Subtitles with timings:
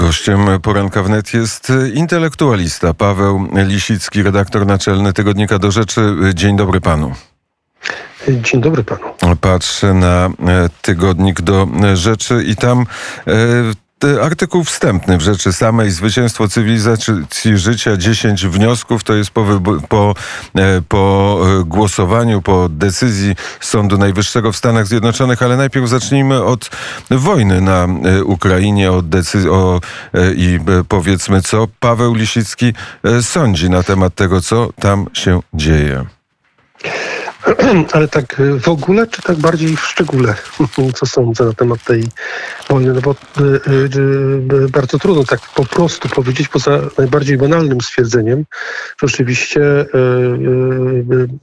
[0.00, 6.16] Gościem poranka wnet jest intelektualista Paweł Lisicki, redaktor naczelny Tygodnika do Rzeczy.
[6.34, 7.14] Dzień dobry panu.
[8.28, 9.36] Dzień dobry panu.
[9.40, 10.30] Patrzę na e,
[10.82, 12.80] tygodnik do rzeczy i tam
[13.26, 13.32] e,
[14.22, 19.46] artykuł wstępny w rzeczy samej, zwycięstwo cywilizacji życia, 10 wniosków, to jest po,
[19.88, 20.14] po,
[20.54, 26.70] e, po e, głosowaniu, po decyzji Sądu Najwyższego w Stanach Zjednoczonych, ale najpierw zacznijmy od
[27.10, 29.04] wojny na e, Ukrainie, od
[29.50, 29.80] o,
[30.36, 30.58] i
[30.88, 32.72] powiedzmy, co Paweł Lisicki
[33.22, 36.04] sądzi na temat tego, co tam się dzieje.
[37.92, 40.34] Ale tak w ogóle, czy tak bardziej w szczególe,
[40.98, 42.04] co sądzę na temat tej
[42.68, 42.92] wojny?
[42.92, 48.44] No bo y, y, y, bardzo trudno tak po prostu powiedzieć, poza najbardziej banalnym stwierdzeniem,
[49.00, 49.60] że oczywiście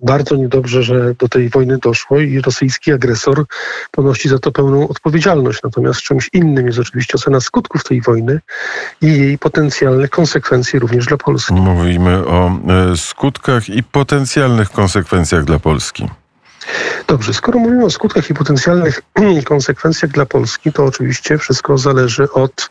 [0.02, 3.46] bardzo niedobrze, że do tej wojny doszło i rosyjski agresor
[3.92, 5.60] ponosi za to pełną odpowiedzialność.
[5.64, 8.40] Natomiast czymś innym jest oczywiście ocena skutków tej wojny
[9.02, 11.54] i jej potencjalnych konsekwencji również dla Polski.
[11.54, 12.60] Mówimy o
[12.96, 15.97] skutkach i potencjalnych konsekwencjach dla Polski.
[15.98, 16.28] Polski.
[17.08, 19.02] Dobrze, skoro mówimy o skutkach i potencjalnych
[19.46, 22.70] konsekwencjach dla Polski, to oczywiście wszystko zależy od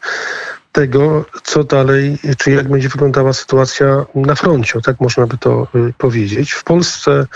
[0.72, 5.92] tego, co dalej, czy jak będzie wyglądała sytuacja na froncie, tak można by to y,
[5.98, 6.52] powiedzieć.
[6.52, 7.26] W Polsce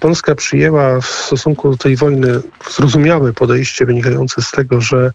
[0.00, 5.12] Polska przyjęła w stosunku do tej wojny zrozumiałe podejście wynikające z tego, że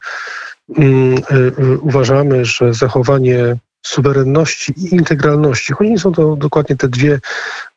[0.77, 1.21] mm, y,
[1.59, 3.57] y, uważamy, że zachowanie
[3.87, 7.19] suwerenności i integralności, choć nie są to dokładnie te dwie,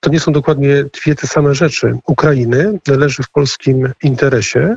[0.00, 4.76] to nie są dokładnie dwie te same rzeczy Ukrainy, leży w polskim interesie.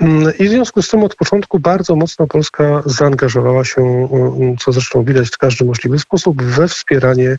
[0.00, 4.72] Mm, I w związku z tym od początku bardzo mocno Polska zaangażowała się, mm, co
[4.72, 7.36] zresztą widać w każdy możliwy sposób, we wspieranie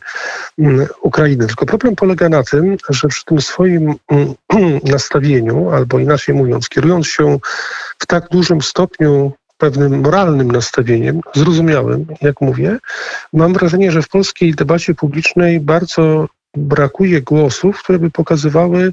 [0.58, 1.46] mm, Ukrainy.
[1.46, 3.94] Tylko problem polega na tym, że przy tym swoim
[4.84, 7.38] nastawieniu, albo inaczej mówiąc, kierując się
[7.98, 12.78] w tak dużym stopniu pewnym moralnym nastawieniem, zrozumiałym, jak mówię,
[13.32, 18.92] mam wrażenie, że w polskiej debacie publicznej bardzo brakuje głosów, które by pokazywały,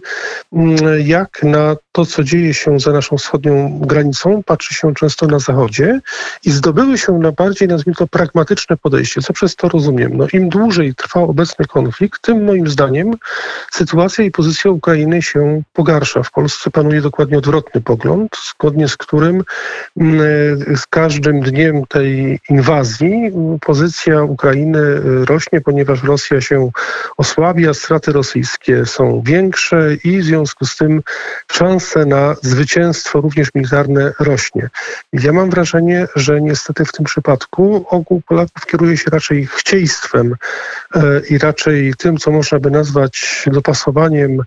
[0.54, 5.40] mm, jak na to, co dzieje się za naszą wschodnią granicą, patrzy się często na
[5.40, 6.00] Zachodzie
[6.46, 9.22] i zdobyły się na bardziej, nazwijmy to, pragmatyczne podejście.
[9.22, 10.18] Co przez to rozumiem?
[10.18, 13.12] No, Im dłużej trwa obecny konflikt, tym moim zdaniem
[13.72, 16.24] sytuacja i pozycja Ukrainy się pogarsza.
[16.24, 19.44] W Polsce panuje dokładnie odwrotny pogląd, zgodnie z którym
[19.98, 23.32] mm, z każdym dniem tej inwazji
[23.62, 24.80] pozycja Ukrainy
[25.26, 26.70] rośnie, ponieważ Rosja się
[27.18, 31.02] osłabia, straty rosyjskie są większe i w związku z tym
[31.52, 34.70] szanse na zwycięstwo, również militarne, rośnie.
[35.14, 40.36] Ja mam wrażenie, że niestety w tym przypadku ogół Polaków kieruje się raczej chcieństwem
[40.96, 44.44] e, i raczej tym, co można by nazwać dopasowaniem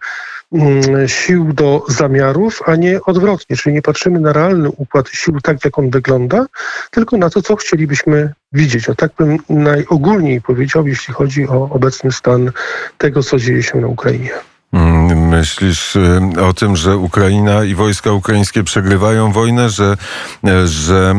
[1.07, 5.79] sił do zamiarów, a nie odwrotnie, czyli nie patrzymy na realny układ sił tak, jak
[5.79, 6.47] on wygląda,
[6.91, 8.89] tylko na to, co chcielibyśmy widzieć.
[8.89, 12.51] O tak bym najogólniej powiedział, jeśli chodzi o obecny stan
[12.99, 14.31] tego, co dzieje się na Ukrainie.
[14.73, 19.97] Mm, myślisz y, o tym, że Ukraina i wojska ukraińskie przegrywają wojnę, że,
[20.45, 21.15] e, że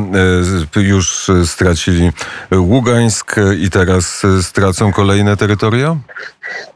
[0.76, 2.12] e, już stracili
[2.52, 5.98] Ługańsk i teraz stracą kolejne terytoria?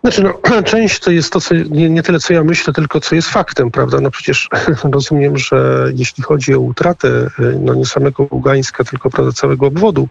[0.01, 3.15] Znaczy, no, część to jest to, co, nie, nie, tyle co ja myślę, tylko co
[3.15, 4.01] jest faktem, prawda?
[4.01, 4.49] No przecież
[4.93, 7.29] rozumiem, że jeśli chodzi o utratę
[7.59, 10.07] no nie samego Ługańska, tylko prawda, całego obwodu,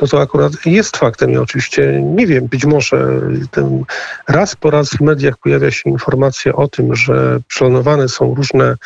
[0.00, 1.30] no to akurat jest faktem.
[1.30, 3.84] Ja oczywiście nie wiem, być może ten,
[4.28, 8.76] raz po raz w mediach pojawia się informacja o tym, że planowane są różne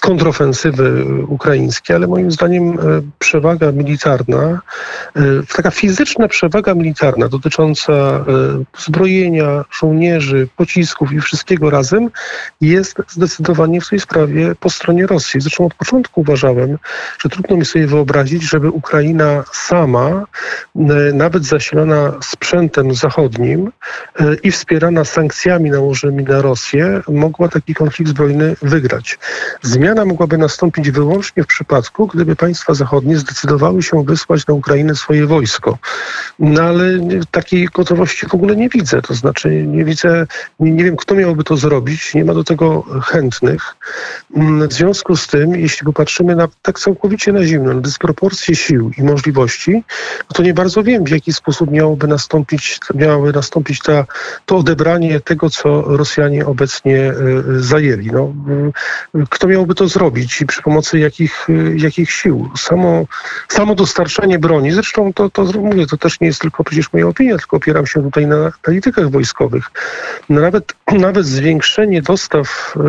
[0.00, 2.78] kontrofensywy ukraińskie, ale moim zdaniem
[3.18, 4.60] przewaga militarna,
[5.56, 8.24] taka fizyczna przewaga militarna dotycząca e,
[9.62, 12.10] zbrojenia, żołnierzy, pocisków i wszystkiego razem
[12.60, 15.40] jest zdecydowanie w tej sprawie po stronie Rosji.
[15.40, 16.78] Zresztą od początku uważałem,
[17.18, 20.24] że trudno mi sobie wyobrazić, żeby Ukraina sama,
[20.76, 23.72] e, nawet zasilona sprzętem zachodnim
[24.20, 29.18] e, i wspierana sankcjami nałożonymi na Rosję, mogła taki konflikt zbrojny wygrać.
[29.62, 35.26] Zmiana mogłaby nastąpić wyłącznie w przypadku, gdyby państwa zachodnie zdecydowały się wysłać na Ukrainę swoje
[35.26, 35.78] wojsko.
[36.38, 36.84] No ale
[37.30, 39.02] takiej gotowości w ogóle nie widzę.
[39.02, 40.26] To znaczy nie widzę,
[40.60, 42.14] nie, nie wiem, kto miałby to zrobić.
[42.14, 43.76] Nie ma do tego chętnych.
[44.36, 48.90] Mm, w związku z tym, jeśli popatrzymy na tak całkowicie na zimno, na dysproporcje sił
[48.98, 49.72] i możliwości,
[50.20, 54.04] no to nie bardzo wiem, w jaki sposób miałoby nastąpić, miałoby nastąpić ta,
[54.46, 57.14] to odebranie tego, co Rosjanie obecnie e,
[57.56, 58.10] zajęli.
[58.12, 58.34] No,
[59.30, 61.46] kto miałby to zrobić i przy pomocy jakich,
[61.76, 62.50] jakich sił?
[62.56, 63.06] Samo,
[63.48, 67.38] samo dostarczanie broni, zresztą to, to mówię, to też nie jest tylko przecież moja opinia,
[67.38, 69.70] tylko opieram się tutaj na analitykach wojskowych wojskowych.
[70.28, 70.72] No nawet,
[71.08, 72.80] nawet zwiększenie dostaw y,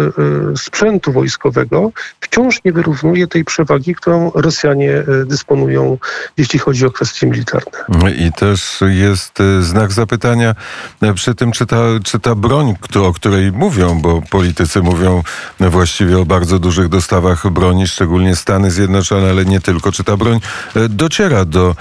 [0.54, 5.98] y, sprzętu wojskowego wciąż nie wyrównuje tej przewagi, którą Rosjanie y, dysponują,
[6.38, 7.72] jeśli chodzi o kwestie militarne.
[7.90, 8.28] nuklearne.
[8.28, 10.56] I też jest znak zapytania
[11.04, 15.24] y, przy tym, czy ta, czy ta broń, o której mówią, bo politycy mówią
[15.60, 20.40] właściwie o bardzo dużych dostawach broni, szczególnie Stany Zjednoczone, ale nie tylko, czy ta broń
[20.76, 21.76] y, dociera do,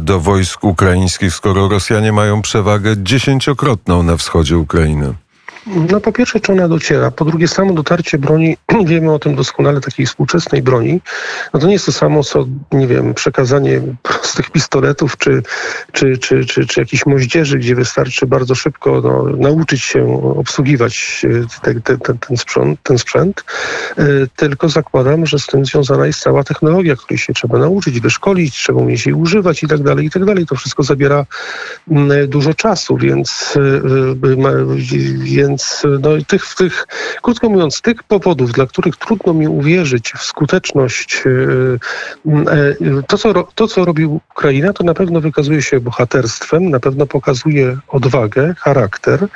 [0.00, 5.14] do wojsk ukraińskich, skoro Rosjanie mają przewagę dziesięciokrotną na wschodzie Ukrainy.
[5.66, 7.10] No po pierwsze, czy ona dociera.
[7.10, 11.00] Po drugie, samo dotarcie broni, wiemy o tym doskonale, takiej współczesnej broni,
[11.54, 15.42] no to nie jest to samo, co, nie wiem, przekazanie prostych pistoletów czy,
[15.92, 21.62] czy, czy, czy, czy jakichś moździerzy, gdzie wystarczy bardzo szybko no, nauczyć się obsługiwać e,
[21.62, 23.44] te, te, te, ten, sprzęt, ten sprzęt.
[23.98, 24.04] E,
[24.36, 28.80] tylko zakładam, że z tym związana jest cała technologia, której się trzeba nauczyć, wyszkolić, trzeba
[28.80, 30.46] umieć jej używać i tak dalej, i tak dalej.
[30.46, 31.26] To wszystko zabiera
[31.90, 33.80] mm, dużo czasu, więc, e,
[35.24, 36.86] więc więc no, tych, tych,
[37.22, 41.30] krótko mówiąc, tych powodów, dla których trudno mi uwierzyć w skuteczność, e,
[42.52, 47.06] e, to co, to, co robi Ukraina, to na pewno wykazuje się bohaterstwem, na pewno
[47.06, 49.28] pokazuje odwagę, charakter,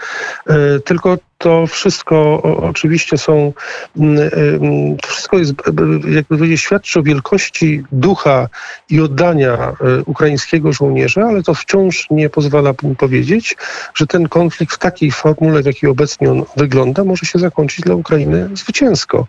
[0.85, 3.53] tylko to wszystko oczywiście są,
[3.97, 5.53] mm, mm, to wszystko jest,
[6.15, 8.49] jakby powiedzieć, świadczy o wielkości ducha
[8.91, 9.75] i oddania e,
[10.07, 13.57] ukraińskiego żołnierza, ale to wciąż nie pozwala mi powiedzieć,
[13.95, 17.95] że ten konflikt w takiej formule, w jakiej obecnie on wygląda, może się zakończyć dla
[17.95, 19.27] Ukrainy zwycięsko.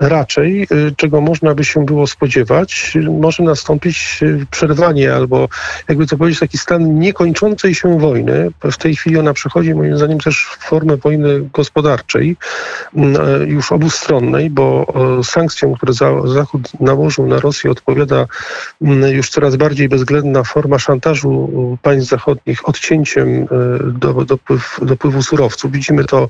[0.00, 0.66] Raczej, e,
[0.96, 5.48] czego można by się było spodziewać, może nastąpić e, przerwanie albo,
[5.88, 8.50] jakby to powiedzieć, taki stan niekończącej się wojny.
[8.72, 12.36] W tej chwili ona przechodzi, moim zdaniem, też formę wojny gospodarczej,
[12.96, 14.86] mm, e, już obustronnej, bo
[15.20, 15.92] e, sankcjom, które
[16.24, 18.26] Zachód nałożył na Rosję, odpowiada
[18.82, 21.50] mm, już coraz bardziej bezwzględna forma szantażu
[21.82, 23.46] państw zachodnich odcięciem e,
[23.92, 25.72] do, dopływ, dopływu surowców.
[25.72, 26.28] Widzimy to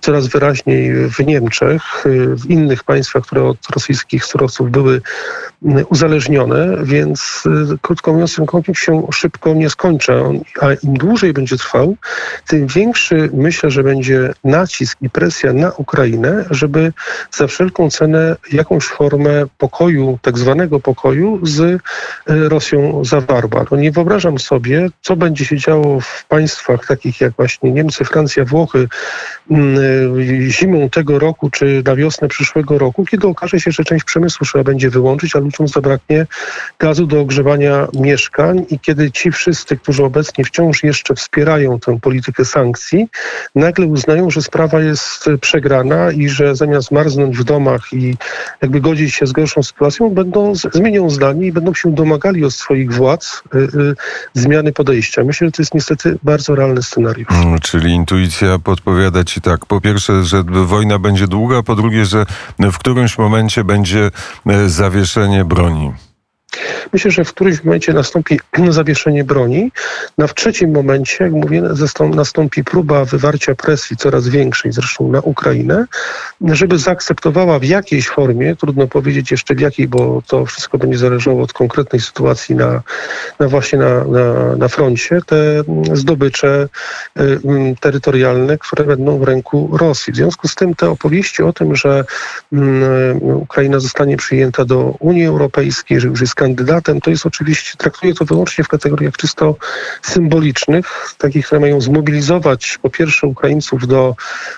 [0.00, 1.82] coraz wyraźniej w Niemczech,
[2.36, 5.00] w innych państwach, które od rosyjskich surowców były
[5.64, 7.42] mm, uzależnione, więc
[7.82, 10.12] krótko mówiąc, ten konflikt się szybko nie skończy,
[10.60, 11.96] a im dłużej będzie trwał,
[12.46, 16.92] tym większy myślę, że będzie nacisk i presja na Ukrainę, żeby
[17.30, 21.78] za wszelką cenę jakąś formę pokoju, tak zwanego pokoju z e,
[22.26, 23.64] Rosją zawarła.
[23.70, 28.44] No nie wyobrażam sobie, co będzie się działo w państwach takich jak właśnie Niemcy, Francja,
[28.44, 28.88] Włochy
[29.50, 34.04] mm, e, zimą tego roku czy na wiosnę przyszłego roku, kiedy okaże się, że część
[34.04, 36.26] przemysłu trzeba będzie wyłączyć, a ludziom zabraknie
[36.78, 42.44] gazu do ogrzewania mieszkań i kiedy ci wszyscy, którzy obecnie wciąż jeszcze wspierają tę politykę
[42.44, 43.08] sankcji,
[43.54, 48.16] nagle uznają, że sprawa jest przegrana i że zamiast marznąć w domach i
[48.62, 52.92] jakby godzić się z gorszą sytuacją, będą zmienią zdanie i będą się domagali od swoich
[52.92, 53.94] władz y, y,
[54.34, 55.24] zmiany podejścia.
[55.24, 57.28] Myślę, że to jest niestety bardzo realny scenariusz.
[57.28, 59.66] Hmm, czyli intuicja podpowiada ci tak.
[59.66, 62.26] Po pierwsze, że wojna będzie długa, po drugie, że
[62.58, 64.10] w którymś momencie będzie
[64.46, 65.92] e, zawieszenie broni.
[66.92, 69.72] Myślę, że w którymś momencie nastąpi zawieszenie broni.
[70.18, 71.62] Na w trzecim momencie, jak mówię,
[72.14, 75.86] nastąpi próba wywarcia presji coraz większej, zresztą na Ukrainę,
[76.40, 81.42] żeby zaakceptowała w jakiejś formie, trudno powiedzieć jeszcze w jakiej, bo to wszystko będzie zależało
[81.42, 82.82] od konkretnej sytuacji na,
[83.38, 85.62] na właśnie na, na, na froncie, te
[85.92, 86.68] zdobycze
[87.20, 87.40] y,
[87.80, 90.12] terytorialne, które będą w ręku Rosji.
[90.12, 92.04] W związku z tym te opowieści o tym, że
[92.52, 92.56] y,
[93.20, 98.24] Ukraina zostanie przyjęta do Unii Europejskiej, że już jest kandydatem, to jest oczywiście, traktuję to
[98.24, 99.56] wyłącznie w kategoriach czysto
[100.02, 100.86] symbolicznych,
[101.18, 104.14] takich, które mają zmobilizować po pierwsze Ukraińców do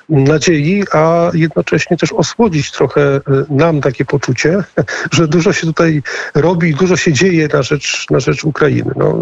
[0.09, 3.21] nadziei, a jednocześnie też osłodzić trochę e,
[3.51, 4.65] nam takie poczucie,
[5.17, 6.03] że dużo się tutaj
[6.35, 8.93] robi, dużo się dzieje na rzecz, na rzecz Ukrainy.
[8.97, 9.19] No,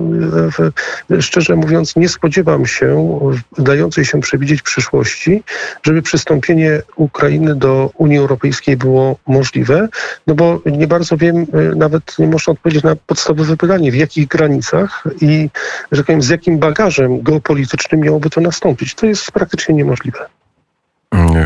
[1.20, 3.20] szczerze mówiąc, nie spodziewam się
[3.58, 5.42] dającej się przewidzieć przyszłości,
[5.82, 9.88] żeby przystąpienie Ukrainy do Unii Europejskiej było możliwe,
[10.26, 14.28] no bo nie bardzo wiem, e, nawet nie można odpowiedzieć na podstawowe pytanie, w jakich
[14.28, 15.50] granicach i
[15.92, 18.94] że tak powiem, z jakim bagażem geopolitycznym miałoby to nastąpić.
[18.94, 20.26] To jest praktycznie niemożliwe.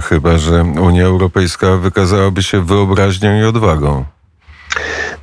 [0.02, 4.04] Chyba, że Unia Europejska wykazałaby się wyobraźnią i odwagą.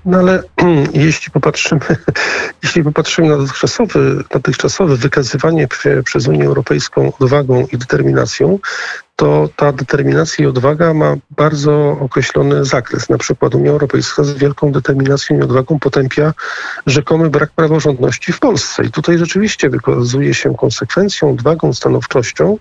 [0.06, 0.44] No ale
[0.94, 1.82] jeśli popatrzymy,
[2.64, 4.00] jeśli popatrzymy na dotychczasowe,
[4.30, 5.68] dotychczasowe wykazywanie
[6.06, 8.60] przez Unię Europejską odwagą i determinacją,
[9.16, 13.10] to ta determinacja i odwaga ma bardzo określony zakres.
[13.10, 16.34] Na przykład Unia Europejska z wielką determinacją i odwagą potępia
[16.86, 18.84] rzekomy brak praworządności w Polsce.
[18.86, 22.58] I tutaj rzeczywiście wykazuje się konsekwencją, odwagą, stanowczością.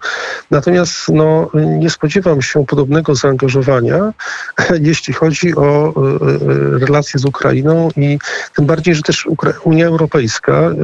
[0.50, 4.12] Natomiast no, nie spodziewam się podobnego zaangażowania,
[4.80, 8.18] jeśli chodzi o e, e, relacje z Ukrainą i
[8.56, 9.28] tym bardziej, że też
[9.64, 10.74] Unia Europejska e,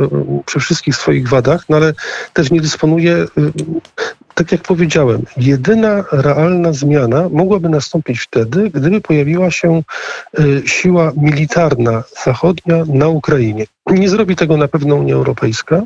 [0.46, 1.94] przy wszystkich swoich wadach, no ale
[2.32, 3.26] też nie dysponuje
[4.40, 9.82] tak jak powiedziałem, jedyna realna zmiana mogłaby nastąpić wtedy, gdyby pojawiła się
[10.38, 13.66] y, siła militarna zachodnia na Ukrainie.
[13.90, 15.82] Nie zrobi tego na pewno Unia Europejska.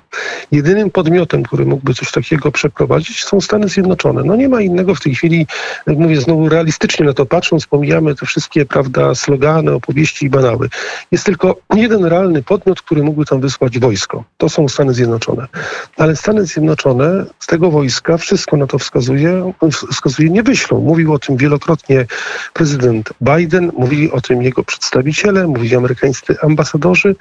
[0.52, 4.22] Jedynym podmiotem, który mógłby coś takiego przeprowadzić, są Stany Zjednoczone.
[4.24, 5.46] No nie ma innego w tej chwili,
[5.86, 10.68] jak mówię znowu realistycznie na to patrząc, pomijamy te wszystkie, prawda, slogany, opowieści i banały.
[11.12, 14.24] Jest tylko jeden realny podmiot, który mógłby tam wysłać wojsko.
[14.36, 15.46] To są Stany Zjednoczone.
[15.96, 19.52] Ale Stany Zjednoczone z tego wojska, wszystko na to wskazuje,
[19.92, 20.80] wskazuje nie wyślą.
[20.80, 22.06] Mówił o tym wielokrotnie
[22.52, 27.16] prezydent Biden, mówili o tym jego przedstawiciele, mówili amerykańscy ambasadorzy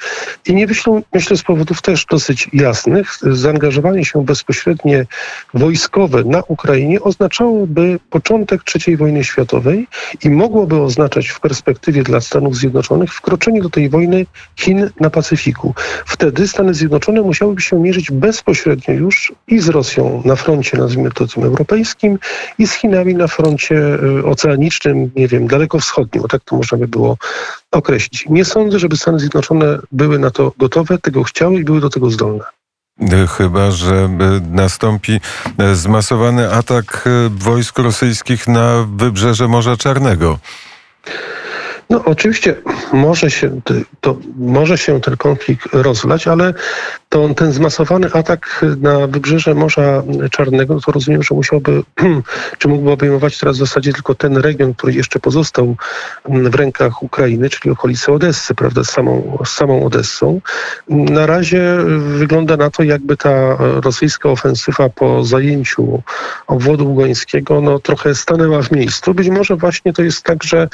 [0.46, 3.18] i nie wyślą, myślę, z powodów też dosyć jasnych.
[3.22, 5.06] Zaangażowanie się bezpośrednie
[5.54, 9.88] wojskowe na Ukrainie oznaczałoby początek III wojny światowej
[10.24, 14.26] i mogłoby oznaczać w perspektywie dla Stanów Zjednoczonych wkroczenie do tej wojny
[14.56, 15.74] Chin na Pacyfiku.
[16.06, 21.28] Wtedy Stany Zjednoczone musiałyby się mierzyć bezpośrednio już i z Rosją na froncie, nazwijmy to
[21.28, 22.20] tym europejskim,
[22.58, 23.76] i z Chinami na froncie
[24.20, 27.18] y, oceanicznym, nie wiem, dalekowschodnim, bo tak to można by było
[27.74, 28.26] określić.
[28.30, 32.12] Nie sądzę, żeby Stany Zjednoczone były na to gotowe, tego chciały i były do tego
[32.12, 32.44] zdolne.
[33.38, 34.10] Chyba, że e,
[34.52, 35.20] nastąpi
[35.58, 40.40] e, zmasowany atak e, wojsk rosyjskich na wybrzeże Morza Czarnego.
[41.90, 42.56] No oczywiście
[42.94, 43.62] może się,
[44.02, 46.54] to, może się ten konflikt rozlać, ale
[47.14, 51.84] to, ten zmasowany atak na wybrzeże Morza Czarnego, to rozumiem, że musiałby,
[52.60, 55.76] czy mógłby obejmować teraz w zasadzie tylko ten region, który jeszcze pozostał
[56.26, 60.42] w rękach Ukrainy, czyli okolice Odessy, prawda, z samą, z samą Odessą.
[60.90, 66.02] Na razie wygląda na to, jakby ta rosyjska ofensywa po zajęciu
[66.48, 69.14] obwodu ugońskiego no, trochę stanęła w miejscu.
[69.14, 70.70] Być może właśnie to jest tak, że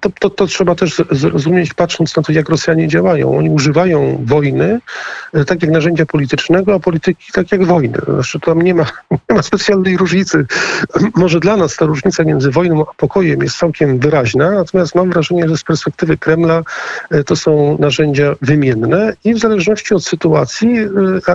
[0.00, 3.38] to, to, to trzeba też zrozumieć, patrząc na to, jak Rosjanie działają.
[3.38, 4.80] Oni używają wojny,
[5.32, 7.98] e, tak jak narzędzia politycznego, a polityki tak jak wojny.
[8.08, 8.84] Znaczy tam nie ma,
[9.30, 10.46] nie ma specjalnej różnicy.
[11.14, 15.48] Może dla nas ta różnica między wojną a pokojem jest całkiem wyraźna, natomiast mam wrażenie,
[15.48, 16.62] że z perspektywy Kremla
[17.10, 20.88] e, to są narzędzia wymienne i w zależności od sytuacji e,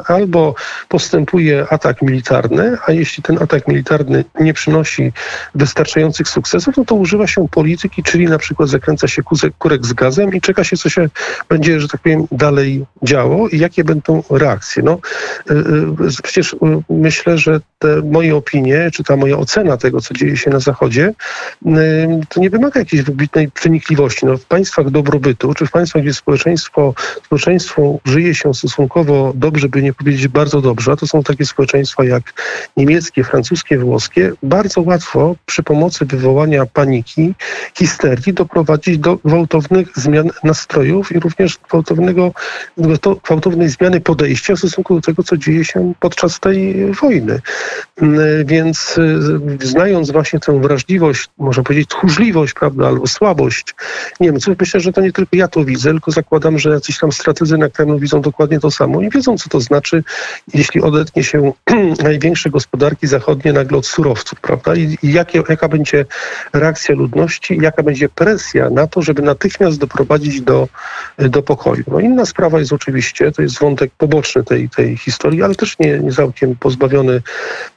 [0.05, 0.55] albo
[0.89, 5.11] postępuje atak militarny, a jeśli ten atak militarny nie przynosi
[5.55, 9.21] wystarczających sukcesów, no to używa się polityki, czyli na przykład zakręca się
[9.59, 11.09] kurek z gazem i czeka się, co się
[11.49, 14.83] będzie, że tak powiem, dalej działo i jakie będą reakcje.
[14.83, 14.99] No,
[15.51, 16.57] y, y, przecież y,
[16.89, 21.13] myślę, że te moje opinie, czy ta moja ocena tego, co dzieje się na Zachodzie,
[22.29, 24.25] to nie wymaga jakiejś wybitnej przenikliwości.
[24.25, 26.93] No, w państwach dobrobytu, czy w państwach, gdzie społeczeństwo,
[27.25, 32.03] społeczeństwo żyje się stosunkowo dobrze, by nie powiedzieć bardzo dobrze, a to są takie społeczeństwa
[32.03, 32.33] jak
[32.77, 37.33] niemieckie, francuskie, włoskie, bardzo łatwo przy pomocy wywołania paniki,
[37.73, 42.31] histerii doprowadzić do gwałtownych zmian nastrojów i również gwałtownego,
[43.23, 47.41] gwałtownej zmiany podejścia w stosunku do tego, co dzieje się podczas tej wojny.
[48.01, 53.75] Mm, więc y, znając właśnie tę wrażliwość, można powiedzieć tchórzliwość, prawda, albo słabość
[54.19, 57.57] Niemców, myślę, że to nie tylko ja to widzę, tylko zakładam, że jacyś tam strategzy
[57.57, 60.03] na Kremlu widzą dokładnie to samo i wiedzą, co to znaczy,
[60.53, 61.51] jeśli odetnie się
[62.03, 66.05] największe gospodarki zachodnie nagle od surowców, prawda, i, i jakie, jaka będzie
[66.53, 70.67] reakcja ludności, jaka będzie presja na to, żeby natychmiast doprowadzić do,
[71.17, 71.83] do pokoju.
[71.87, 75.99] No inna sprawa jest oczywiście, to jest wątek poboczny tej, tej historii, ale też nie,
[75.99, 77.21] nie całkiem pozbawiony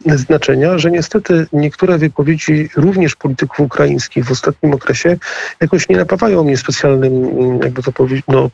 [0.07, 5.17] znaczenia, że niestety niektóre wypowiedzi również polityków ukraińskich w ostatnim okresie
[5.61, 7.13] jakoś nie napawają mnie specjalnym,
[7.63, 8.51] jakby to powiedzieć, no,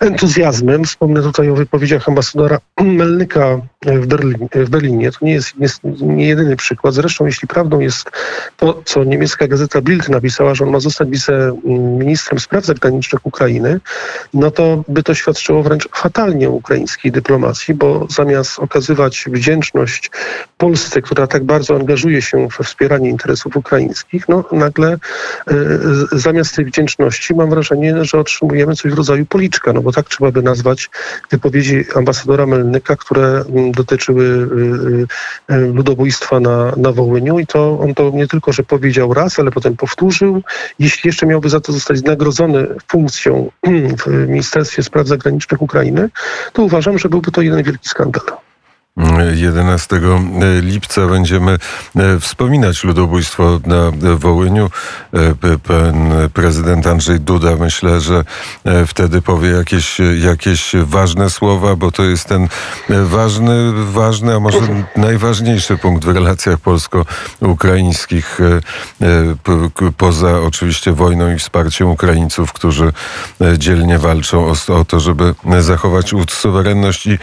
[0.00, 0.84] entuzjazmem.
[0.84, 5.12] Wspomnę tutaj o wypowiedziach ambasadora Melnyka w, Berlin, w Berlinie.
[5.12, 6.94] To nie jest, jest nie jedyny przykład.
[6.94, 8.10] Zresztą, jeśli prawdą jest
[8.56, 13.80] to, co niemiecka gazeta Bild napisała, że on ma zostać wiceministrem spraw zagranicznych Ukrainy,
[14.34, 20.10] no to by to świadczyło wręcz fatalnie ukraińskiej dyplomacji, bo zamiast okazywać wdzięczność
[20.58, 24.98] Polsce, która tak bardzo angażuje się we wspieranie interesów ukraińskich, no nagle y,
[26.12, 30.30] zamiast tej wdzięczności mam wrażenie, że otrzymujemy coś w rodzaju policzka, no bo tak trzeba
[30.30, 30.90] by nazwać
[31.30, 38.10] wypowiedzi ambasadora Melnyka, które dotyczyły y, y, ludobójstwa na, na Wołyniu i to on to
[38.14, 40.42] nie tylko, że powiedział raz, ale potem powtórzył.
[40.78, 43.50] Jeśli jeszcze miałby za to zostać nagrodzony funkcją
[44.06, 46.08] w Ministerstwie Spraw Zagranicznych Ukrainy,
[46.52, 48.22] to uważam, że byłby to jeden wielki skandal.
[49.34, 50.00] 11
[50.62, 51.58] lipca będziemy
[51.96, 54.70] e, wspominać ludobójstwo na Wołyniu.
[55.14, 58.24] E, pan prezydent Andrzej Duda myślę, że
[58.64, 62.48] e, wtedy powie jakieś, jakieś ważne słowa, bo to jest ten
[62.88, 64.58] ważny, ważny, a może
[64.96, 68.38] najważniejszy punkt w relacjach polsko-ukraińskich,
[69.96, 72.92] poza oczywiście wojną i wsparciem Ukraińców, którzy
[73.58, 77.18] dzielnie walczą o, o to, żeby zachować suwerenność i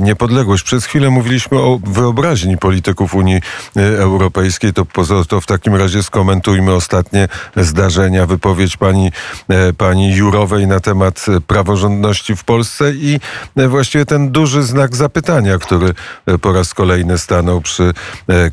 [0.00, 0.64] niepodległość.
[0.64, 3.40] Przez chwilę mówiliśmy o wyobraźni polityków Unii
[3.76, 9.12] e, Europejskiej, to, poza- to w takim razie skomentujmy ostatnie zdarzenia, wypowiedź pani,
[9.48, 13.20] e, pani Jurowej na temat e, praworządności w Polsce i
[13.68, 15.94] właściwie ten duży znak zapytania, który
[16.40, 17.92] po raz kolejny stanął przy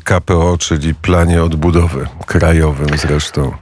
[0.04, 3.52] KPO, czyli planie odbudowy krajowym zresztą.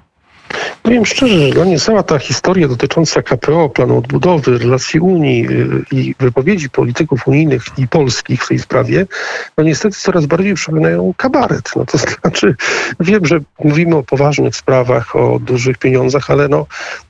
[0.82, 5.84] Powiem szczerze, że dla mnie cała ta historia dotycząca KPO, planu odbudowy, relacji Unii y,
[5.92, 9.06] i wypowiedzi polityków unijnych i polskich w tej sprawie,
[9.58, 11.70] no niestety coraz bardziej przypominają kabaret.
[11.76, 12.54] No to znaczy,
[13.00, 16.66] wiem, że mówimy o poważnych sprawach, o dużych pieniądzach, ale no,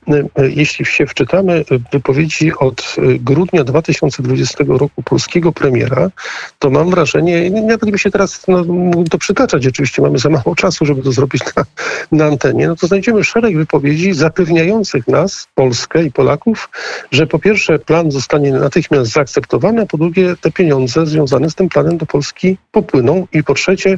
[0.07, 6.09] y, y, jeśli się wczytamy wypowiedzi od grudnia 2020 roku polskiego premiera,
[6.59, 8.63] to mam wrażenie, nawet bym się teraz no,
[9.09, 11.63] to przytaczać, oczywiście mamy za mało czasu, żeby to zrobić na,
[12.11, 16.69] na antenie, no to znajdziemy szereg wypowiedzi zapewniających nas, Polskę i Polaków,
[17.11, 21.69] że po pierwsze plan zostanie natychmiast zaakceptowany, a po drugie te pieniądze związane z tym
[21.69, 23.97] planem do Polski popłyną i po trzecie,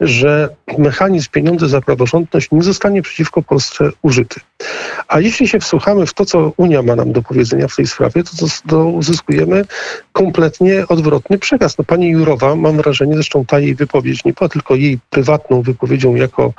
[0.00, 4.40] że mechanizm pieniądze za praworządność nie zostanie przeciwko Polsce użyty.
[5.08, 8.22] A jeśli się wsłuchamy w to, co Unia ma nam do powiedzenia w tej sprawie,
[8.24, 9.64] to, to, uzyskujemy
[10.12, 11.78] kompletnie odwrotny przekaz.
[11.78, 16.14] No, pani Jurowa, mam wrażenie, zresztą ta jej wypowiedź nie była tylko jej prywatną wypowiedzią
[16.14, 16.52] jako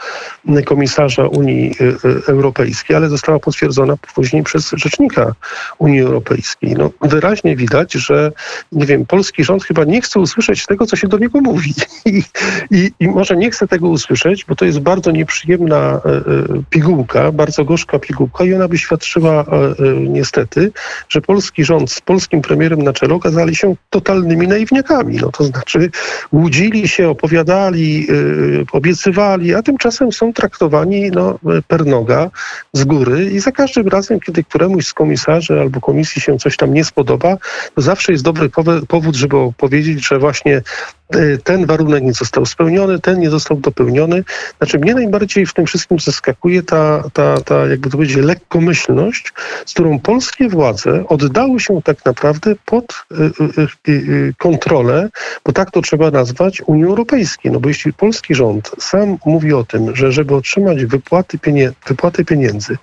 [0.65, 5.33] komisarza Unii y, y, Europejskiej, ale została potwierdzona później przez rzecznika
[5.77, 6.75] Unii Europejskiej.
[6.77, 8.31] No, wyraźnie widać, że
[8.71, 11.73] nie wiem, polski rząd chyba nie chce usłyszeć tego, co się do niego mówi.
[12.05, 12.23] I,
[12.71, 16.21] i, i może nie chce tego usłyszeć, bo to jest bardzo nieprzyjemna e,
[16.69, 20.71] pigułka, bardzo gorzka pigułka i ona by świadczyła e, e, niestety,
[21.09, 25.15] że polski rząd z polskim premierem na czele okazali się totalnymi naiwniakami.
[25.15, 25.89] No to znaczy
[26.33, 32.29] łudzili się, opowiadali, y, obiecywali, a tymczasem są traktowani no, per noga
[32.73, 36.73] z góry i za każdym razem, kiedy któremuś z komisarzy albo komisji się coś tam
[36.73, 37.37] nie spodoba,
[37.75, 38.49] to zawsze jest dobry
[38.87, 40.61] powód, żeby powiedzieć, że właśnie
[41.43, 44.23] ten warunek nie został spełniony, ten nie został dopełniony.
[44.57, 49.33] Znaczy mnie najbardziej w tym wszystkim zaskakuje ta, ta, ta jakby to powiedzieć, lekkomyślność,
[49.65, 55.09] z którą polskie władze oddały się tak naprawdę pod y, y, y, y, kontrolę,
[55.45, 57.51] bo tak to trzeba nazwać, Unii Europejskiej.
[57.51, 62.25] No bo jeśli polski rząd sam mówi o tym, że żeby otrzymać wypłaty, pienie- wypłaty
[62.25, 62.77] pieniędzy,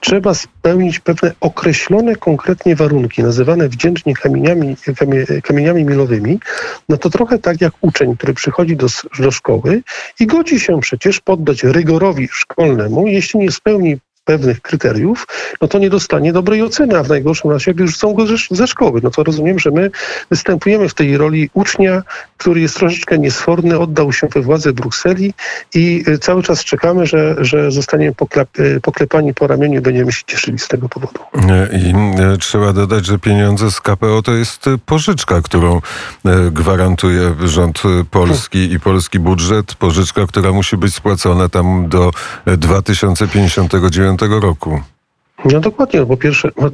[0.00, 6.40] trzeba spełnić pewne określone konkretnie warunki, nazywane wdzięcznie kamieniami, kamie, kamieniami milowymi,
[6.88, 8.86] no to trochę tak uczeń, który przychodzi do,
[9.18, 9.82] do szkoły
[10.20, 15.26] i godzi się przecież poddać rygorowi szkolnemu, jeśli nie spełni pewnych kryteriów,
[15.60, 19.00] no to nie dostanie dobrej oceny, a w najgorszym razie wyrzucą go ze szkoły.
[19.02, 19.90] No to rozumiem, że my
[20.30, 22.02] występujemy w tej roli ucznia,
[22.38, 25.34] który jest troszeczkę niesforny, oddał się we władze Brukseli
[25.74, 28.14] i y, cały czas czekamy, że, że zostaniemy
[28.58, 31.20] y, poklepani po ramieniu i będziemy się cieszyli z tego powodu.
[31.34, 31.94] Y, I
[32.38, 35.80] trzeba dodać, że pieniądze z KPO to jest pożyczka, którą
[36.50, 39.74] gwarantuje rząd polski i polski budżet.
[39.74, 42.10] Pożyczka, która musi być spłacona tam do
[42.46, 44.80] 2059 2010 roku.
[45.44, 46.48] No dokładnie, bo pierwsze...
[46.48, 46.64] E,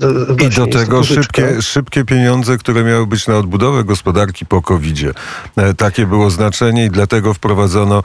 [0.42, 4.96] e, I do tego szybkie, szybkie pieniądze, które miały być na odbudowę gospodarki po covid
[4.96, 5.12] -zie.
[5.56, 8.02] E, takie było znaczenie i dlatego wprowadzono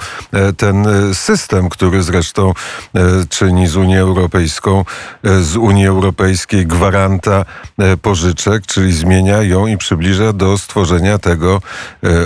[0.58, 2.54] ten system, który zresztą
[3.30, 4.86] czyni z Unię Europejską,
[5.23, 7.45] z Unii Europejskiej gwaranta
[8.02, 11.62] pożyczek, czyli zmienia ją i przybliża do stworzenia tego,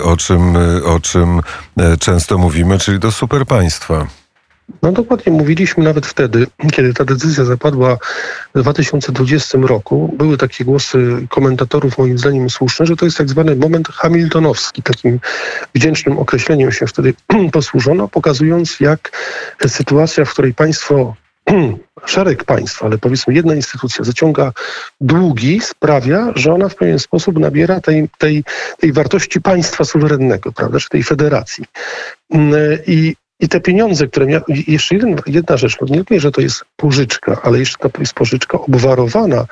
[0.03, 1.41] o czym, o czym
[1.99, 4.20] często mówimy, czyli do superpaństwa.
[4.81, 7.97] No dokładnie, mówiliśmy nawet wtedy, kiedy ta decyzja zapadła
[8.55, 13.55] w 2020 roku, były takie głosy komentatorów, moim zdaniem słuszne, że to jest tak zwany
[13.55, 14.83] moment hamiltonowski.
[14.83, 15.19] Takim
[15.75, 17.13] wdzięcznym określeniem się wtedy
[17.51, 19.11] posłużono, pokazując jak
[19.67, 21.15] sytuacja, w której państwo
[22.05, 24.51] szereg państw, ale powiedzmy jedna instytucja zaciąga
[25.01, 28.43] długi, sprawia, że ona w pewien sposób nabiera tej, tej,
[28.79, 31.65] tej wartości państwa suwerennego, prawda, czy tej federacji.
[32.29, 32.53] Mm,
[32.87, 34.43] I i te pieniądze, które miały.
[34.67, 38.59] Jeszcze jeden, jedna rzecz, nie mówię, że to jest pożyczka, ale jeszcze to jest pożyczka
[38.59, 39.45] obwarowana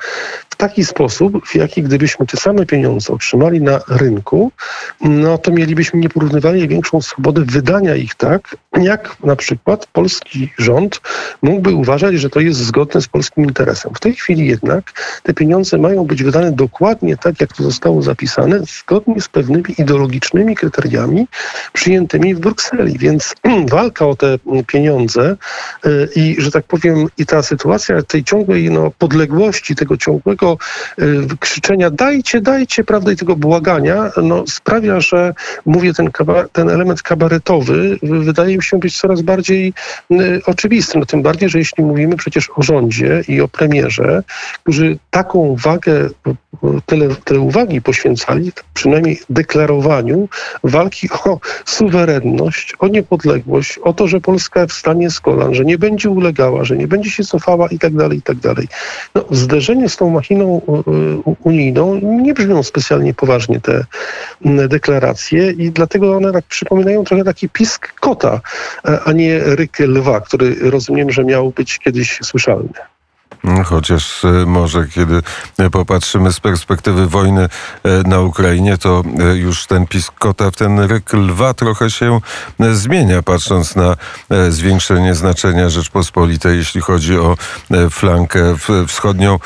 [0.50, 4.52] w taki sposób, w jaki gdybyśmy te same pieniądze otrzymali na rynku,
[5.00, 11.00] no to mielibyśmy nieporównywalnie większą swobodę wydania ich tak, jak na przykład polski rząd
[11.42, 13.94] mógłby uważać, że to jest zgodne z polskim interesem.
[13.94, 18.60] W tej chwili jednak te pieniądze mają być wydane dokładnie tak, jak to zostało zapisane,
[18.80, 21.26] zgodnie z pewnymi ideologicznymi kryteriami
[21.72, 22.98] przyjętymi w Brukseli.
[22.98, 23.34] Więc
[23.80, 25.36] walka o te mm, pieniądze
[25.86, 30.58] y, i, że tak powiem, i ta sytuacja tej ciągłej no, podległości, tego ciągłego
[30.98, 35.34] y, krzyczenia dajcie, dajcie, prawda, i tego błagania, no, sprawia, że
[35.66, 36.10] mówię, ten,
[36.52, 39.72] ten element kabaretowy wydaje mi się być coraz bardziej
[40.10, 40.98] y, oczywisty.
[40.98, 44.22] No, tym bardziej, że jeśli mówimy przecież o rządzie i o premierze,
[44.62, 46.08] którzy taką wagę,
[46.86, 50.28] tyle, tyle uwagi poświęcali, przynajmniej deklarowaniu
[50.64, 56.10] walki o suwerenność, o niepodległość, o to, że Polska wstanie z kolan, że nie będzie
[56.10, 58.68] ulegała, że nie będzie się cofała i tak dalej, i tak dalej.
[59.14, 60.60] No, zderzenie z tą machiną
[61.44, 63.84] unijną nie brzmią specjalnie poważnie te
[64.68, 68.40] deklaracje i dlatego one tak przypominają trochę taki pisk kota,
[68.82, 72.89] a- a nie ryk lwa, który rozumiem, że miał być kiedyś słyszalny.
[73.64, 75.22] Chociaż e, może kiedy
[75.58, 77.48] e, popatrzymy z perspektywy wojny e,
[78.08, 79.02] na Ukrainie, to
[79.34, 82.20] już ten pisk kota w ten ryk lwa trochę się
[82.72, 83.96] zmienia, patrząc na
[84.48, 87.36] zwiększenie znaczenia Rzeczpospolitej, jeśli chodzi o
[87.90, 88.56] flankę
[88.88, 89.38] wschodnią,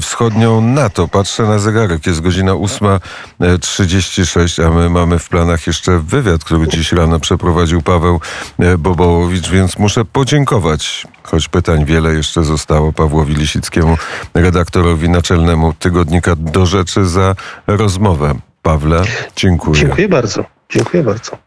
[0.00, 1.08] wschodnią NATO.
[1.08, 6.92] Patrzę na zegarek, jest godzina 8.36, a my mamy w planach jeszcze wywiad, który dziś
[6.92, 8.20] rano przeprowadził Paweł
[8.78, 13.96] Bobołowicz, więc muszę podziękować, choć pytań wiele jeszcze zostało Pawłowi Lisickiemu,
[14.34, 17.34] redaktorowi naczelnemu tygodnika Do Rzeczy za
[17.66, 18.34] rozmowę.
[18.62, 19.02] Pawle,
[19.36, 19.80] dziękuję.
[19.80, 20.44] Dziękuję bardzo.
[20.70, 21.36] Dziękuję bardzo.